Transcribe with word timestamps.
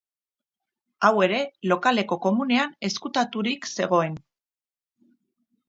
Hau 1.09 1.11
ere, 1.25 1.41
lokaleko 1.73 2.17
komunean 2.25 2.73
ezkutaturik 2.89 3.71
zegoen. 3.75 4.19